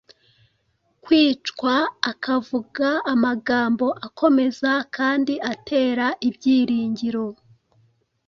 kwicwa 1.03 1.75
akavuga 2.11 2.87
amagambo 3.13 3.87
akomeza 4.07 4.71
kandi 4.95 5.33
atera 5.51 6.05
ibyiringiro 6.27 7.25